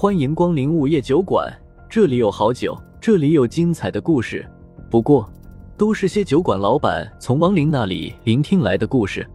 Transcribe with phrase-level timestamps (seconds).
[0.00, 1.54] 欢迎光临午夜酒馆，
[1.86, 4.50] 这里有好酒，这里有精彩的故事。
[4.90, 5.30] 不过，
[5.76, 9.28] 都是些酒馆老板从亡灵那里聆听来的故事。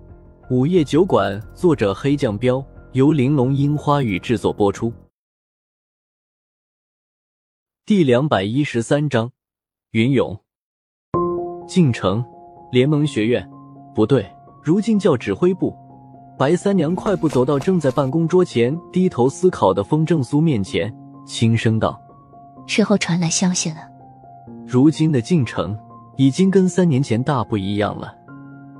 [0.50, 4.92] 午夜酒馆，作者黑酱标，由玲珑樱花雨制作播出。
[7.86, 9.32] 第两百一十三章，
[9.92, 10.36] 云涌。
[11.68, 12.26] 进城，
[12.72, 13.48] 联盟学院，
[13.94, 14.28] 不对，
[14.64, 15.78] 如今叫指挥部。
[16.38, 20.94] 白三娘快步走到正在办公桌前低头思考的风正苏面前，
[21.26, 21.98] 轻声道
[22.68, 23.78] ：“事后传来消息了，
[24.68, 25.78] 如今的晋城
[26.18, 28.14] 已经跟三年前大不一样了。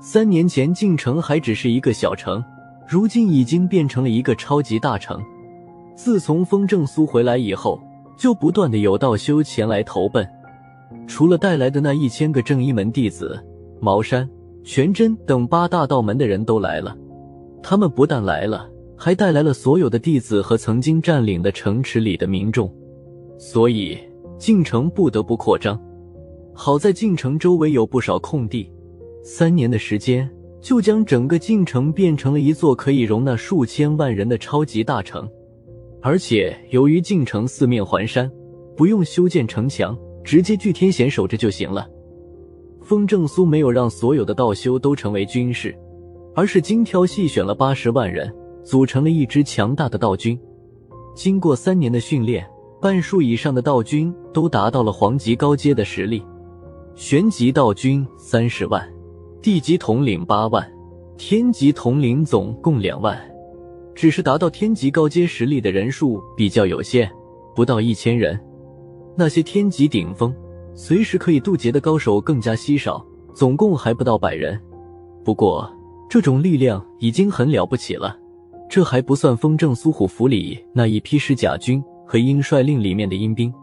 [0.02, 2.44] 三年前晋城还只是一个小城，
[2.86, 5.24] 如今已经变成了一个超级大城。
[5.96, 7.80] 自从风正苏回来以后，
[8.18, 10.28] 就不断的有道修前来投奔，
[11.08, 13.42] 除了带来的那一千个正一门弟子，
[13.80, 14.30] 茅山、
[14.66, 16.94] 全真等八大道门的人都来了。”
[17.68, 22.72] 他们不但来了，还带来了所有的弟子和曾经占领的城池里的民众，
[23.40, 23.98] 所以
[24.38, 25.76] 晋城不得不扩张。
[26.54, 28.72] 好在晋城周围有不少空地，
[29.24, 30.30] 三年的时间
[30.62, 35.28] 就将整个晋城变成了一座可以容纳数千万人的超级大城。
[36.04, 38.32] 而且由于晋城四面环山，
[38.78, 41.90] 不用修建城墙，直接据天险守着就行了。
[42.84, 45.76] 风正苏没有让所有的道修都成为军士。
[46.36, 48.32] 而是精挑细选了八十万人，
[48.64, 50.38] 组成了一支强大的道军。
[51.16, 52.46] 经过三年的训练，
[52.82, 56.22] 半数以上的道军都达到了黄级高阶的实力。
[56.94, 58.86] 玄级道军三十万，
[59.42, 60.70] 地级统领八万，
[61.18, 63.18] 天级统领总共两万。
[63.94, 67.10] 只是达到天级高阶实力的人数比较有限，
[67.56, 68.38] 不到一千人。
[69.16, 70.36] 那些天级顶峰、
[70.74, 74.60] 随时可以渡劫的高手更加稀少，总共还不到百人。
[75.24, 75.70] 不过，
[76.10, 78.18] 这种力量已经很了不起了，
[78.70, 83.54] 这还不算风正苏虎府里那一批师甲军和鹰帅令里面的阴兵。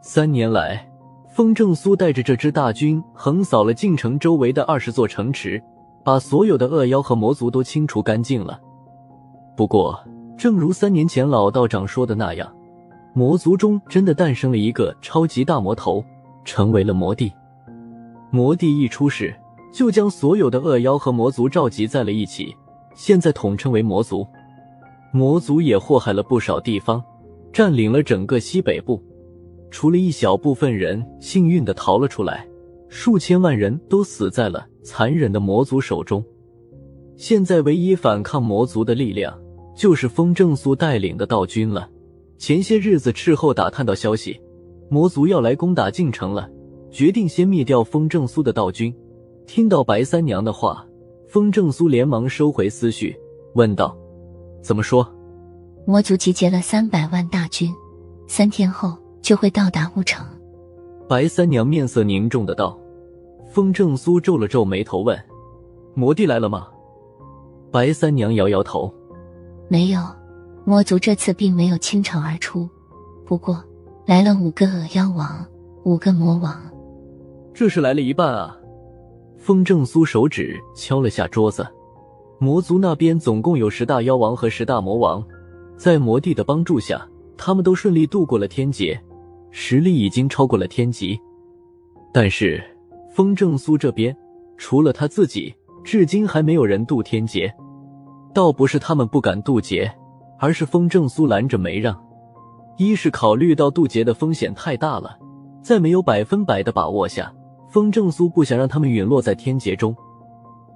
[0.00, 0.86] 三年来，
[1.28, 5.62] 风正苏带着这支大军横扫了晋城周围的二十座城池，
[6.04, 8.60] 把所有的恶妖和魔族都清除干净了。
[9.56, 9.98] 不过，
[10.36, 12.52] 正如三年前老道长说的那样，
[13.14, 16.04] 魔族中真的诞生了一个超级大魔头，
[16.44, 17.32] 成为了魔帝。
[18.30, 19.32] 魔帝一出世。
[19.72, 22.54] 就将所有的恶妖和魔族召集在了一起，
[22.94, 24.26] 现在统称为魔族。
[25.12, 27.02] 魔族也祸害了不少地方，
[27.52, 29.02] 占领了整个西北部，
[29.70, 32.46] 除了一小部分人幸运的逃了出来，
[32.88, 36.22] 数千万人都死在了残忍的魔族手中。
[37.16, 39.38] 现在唯一反抗魔族的力量，
[39.74, 41.88] 就是风正苏带领的道军了。
[42.36, 44.38] 前些日子，斥候打探到消息，
[44.90, 46.50] 魔族要来攻打晋城了，
[46.90, 48.94] 决定先灭掉风正苏的道军。
[49.46, 50.86] 听到白三娘的话，
[51.28, 53.14] 风正苏连忙收回思绪，
[53.54, 53.96] 问道
[54.62, 55.06] ：“怎么说？”
[55.84, 57.72] 魔族集结了三百万大军，
[58.28, 60.24] 三天后就会到达乌城。
[61.08, 62.78] 白三娘面色凝重的道。
[63.50, 65.20] 风正苏皱了皱眉头，问
[65.92, 66.68] ：“魔帝来了吗？”
[67.70, 68.90] 白三娘摇摇头
[69.68, 70.00] ：“没有，
[70.64, 72.66] 魔族这次并没有倾巢而出，
[73.26, 73.62] 不过
[74.06, 75.44] 来了五个恶妖王，
[75.84, 76.58] 五个魔王。
[77.52, 78.56] 这是来了一半啊。”
[79.42, 81.66] 风正苏手指敲了下桌子，
[82.38, 85.20] 魔族那边总共有十大妖王和十大魔王，
[85.76, 87.04] 在魔帝的帮助下，
[87.36, 88.96] 他们都顺利度过了天劫，
[89.50, 91.18] 实力已经超过了天级。
[92.14, 92.62] 但是
[93.12, 94.16] 风正苏这边，
[94.56, 97.52] 除了他自己，至今还没有人渡天劫。
[98.32, 99.92] 倒不是他们不敢渡劫，
[100.38, 102.00] 而是风正苏拦着没让。
[102.78, 105.18] 一是考虑到渡劫的风险太大了，
[105.62, 107.34] 在没有百分百的把握下。
[107.72, 109.96] 风正苏不想让他们陨落在天劫中，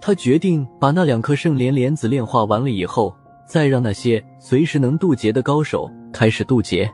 [0.01, 3.15] 他决定把那两颗圣莲莲子炼化完了以后，
[3.47, 6.91] 再让那些随时能渡劫的高手开始渡劫。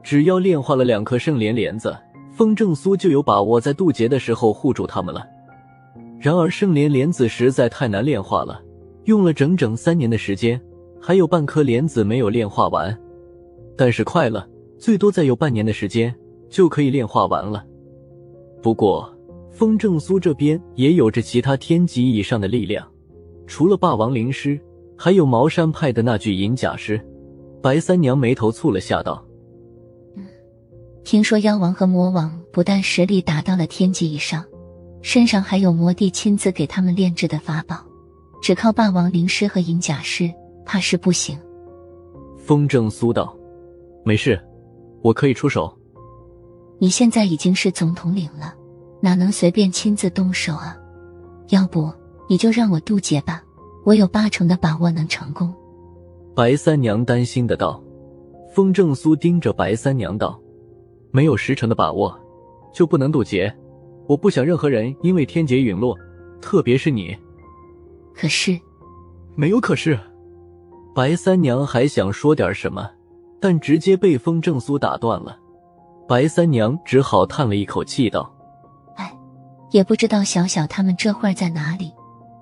[0.00, 1.92] 只要炼化了两颗圣莲莲子，
[2.30, 5.26] 风正苏就有把握在渡劫的时候护住他们了。
[6.20, 8.62] 然而圣莲莲子实在太难炼化了，
[9.06, 10.60] 用了整整三年的时间，
[11.00, 12.96] 还有半颗莲子没有炼化完。
[13.76, 14.46] 但是快了，
[14.78, 16.14] 最多再有半年的时间
[16.48, 17.64] 就可以炼化完了。
[18.62, 19.11] 不过。
[19.52, 22.90] 风正苏这边也有着其他天级以上的力量，
[23.46, 24.58] 除了霸王灵师，
[24.96, 27.00] 还有茅山派的那具银甲师。
[27.60, 29.24] 白三娘眉头蹙了下，道
[31.04, 34.44] ：“听说妖王和魔王不但实力达到了天级以上，
[35.00, 37.76] 身上还有魔帝亲自给他们炼制的法宝，
[38.40, 40.32] 只靠霸王灵师和银甲师，
[40.64, 41.38] 怕是不行。”
[42.36, 43.36] 风正苏道
[44.02, 44.40] ：“没事，
[45.02, 45.72] 我可以出手。
[46.78, 48.54] 你现在已经是总统领了。”
[49.02, 50.78] 哪能随便亲自动手啊？
[51.48, 51.92] 要不
[52.28, 53.42] 你就让我渡劫吧，
[53.84, 55.52] 我有八成的把握能成功。
[56.34, 57.82] 白三娘担心的道。
[58.54, 60.38] 风正苏盯着白三娘道
[61.10, 62.14] ：“没有十成的把握，
[62.72, 63.50] 就不能渡劫。
[64.06, 65.96] 我不想任何人因为天劫陨落，
[66.40, 67.16] 特别是你。”
[68.14, 68.58] 可是，
[69.34, 69.98] 没有可是。
[70.94, 72.90] 白三娘还想说点什么，
[73.40, 75.38] 但直接被风正苏打断了。
[76.06, 78.31] 白三娘只好叹了一口气道：“哎，
[79.72, 81.92] 也不知道小小他们这会儿在哪里。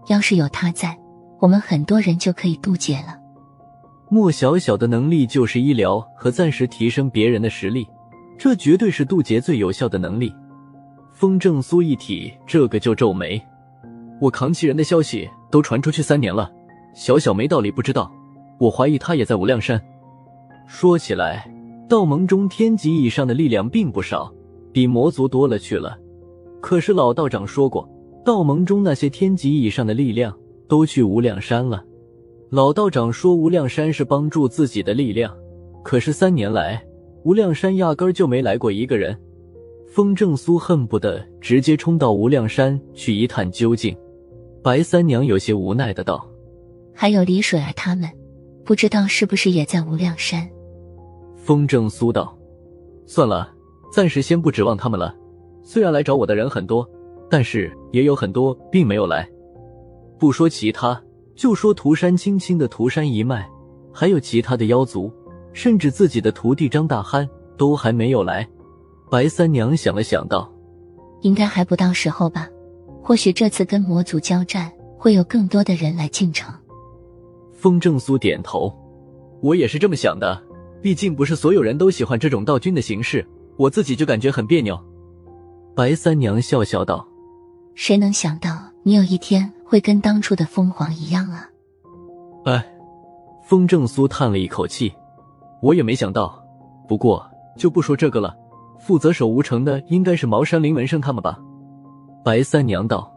[0.08, 0.96] 要是有他在，
[1.38, 3.18] 我们很多人就可以渡劫了。”
[4.10, 7.86] 莫小小的能力就是医疗和暂时提升别人的实力，
[8.36, 10.34] 这绝对是渡劫最有效的能力。
[11.12, 13.40] 风正苏一体这个就皱眉
[14.20, 16.50] ：“我扛旗人的消息都传出去三年了，
[16.94, 18.10] 小小没道理不知道。
[18.58, 19.80] 我怀疑他也在无量山。”
[20.66, 21.48] 说起来。
[21.88, 24.32] 道盟中天级以上的力量并不少，
[24.72, 25.98] 比魔族多了去了。
[26.60, 27.88] 可是老道长说过，
[28.24, 30.36] 道盟中那些天级以上的力量
[30.68, 31.84] 都去无量山了。
[32.50, 35.34] 老道长说无量山是帮助自己的力量，
[35.82, 36.82] 可是三年来
[37.24, 39.16] 无量山压根儿就没来过一个人。
[39.88, 43.96] 风正苏恨不得直接冲到无量山去一探究竟。
[44.62, 46.24] 白三娘有些无奈的道
[46.94, 48.08] ：“还有李水儿他们，
[48.64, 50.48] 不知道是不是也在无量山。”
[51.34, 52.36] 风正苏道
[53.06, 53.52] ：“算了，
[53.90, 55.14] 暂时先不指望他们了。
[55.72, 56.84] 虽然来找我的人很多，
[57.30, 59.24] 但是也有很多并没有来。
[60.18, 61.00] 不说其他，
[61.36, 63.48] 就说涂山青青的涂山一脉，
[63.92, 65.12] 还有其他的妖族，
[65.52, 68.44] 甚至自己的徒弟张大憨都还没有来。”
[69.08, 70.52] 白三娘想了想道
[71.22, 72.48] ：“应该还不到时候吧？
[73.00, 76.52] 或许这次跟魔族交战，会有更多的人来进城。”
[77.54, 78.76] 风正苏点头
[79.40, 80.36] ：“我也是这么想的。”
[80.82, 83.24] 毕竟不是所有人都喜欢这种道君的形式，
[83.56, 84.76] 我自己就感觉很别扭。
[85.74, 87.06] 白三娘笑笑道
[87.74, 91.48] ：“谁能想到你有一天会跟当初的凤凰一样啊？”
[92.44, 92.64] 哎，
[93.44, 94.92] 风正苏叹了一口气
[95.62, 96.42] ：“我也没想到。
[96.88, 97.24] 不过
[97.56, 98.36] 就不说这个了，
[98.78, 101.38] 负责守吴城的应该是茅山林文生他们吧？”
[102.24, 103.10] 白三娘道：“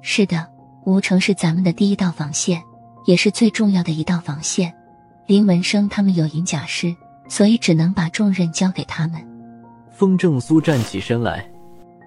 [0.00, 0.46] 是的，
[0.84, 2.62] 吴城是咱们的第一道防线，
[3.04, 4.72] 也是最重要的一道防线。
[5.26, 6.94] 林文生他们有银甲师。”
[7.28, 9.20] 所以只能把重任交给他们。
[9.90, 11.44] 风正苏站起身来，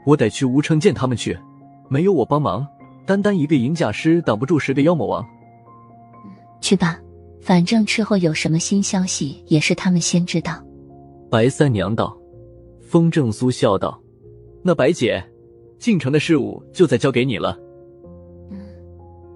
[0.10, 1.38] 我得去吴城见他们去。
[1.88, 2.66] 没有我帮忙，
[3.06, 5.24] 单单一个银甲师挡不住十个妖魔王。
[6.62, 7.00] 去吧，
[7.40, 10.64] 反正之后有什么新消息，也是他们先知道。
[11.30, 12.16] 白三娘道。
[12.82, 14.02] 风正苏笑道
[14.66, 15.24] ：“那白姐，
[15.78, 17.56] 进城的事务就再交给你了。”
[18.50, 18.58] 嗯，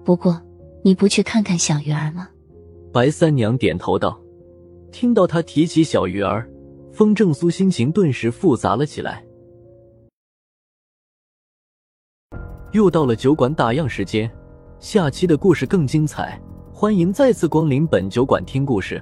[0.04, 0.40] 不过
[0.82, 2.28] 你不去看看小鱼儿吗？
[2.92, 4.20] 白三娘点头道。
[4.90, 6.50] 听到他提起小鱼儿，
[6.92, 9.24] 风正苏心情顿时复杂了起来。
[12.74, 14.28] 又到了酒馆打烊时间，
[14.80, 16.36] 下期的故事更精彩，
[16.72, 19.00] 欢迎再次光临本酒馆听故事。